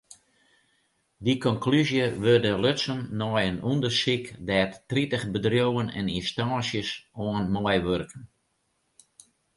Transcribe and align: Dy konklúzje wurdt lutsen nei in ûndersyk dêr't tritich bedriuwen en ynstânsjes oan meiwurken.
Dy 1.23 1.33
konklúzje 1.45 2.05
wurdt 2.23 2.59
lutsen 2.63 2.99
nei 3.19 3.43
in 3.49 3.63
ûndersyk 3.71 4.25
dêr't 4.47 4.75
tritich 4.89 5.25
bedriuwen 5.33 5.87
en 5.99 6.11
ynstânsjes 6.17 6.89
oan 7.25 7.45
meiwurken. 7.63 8.23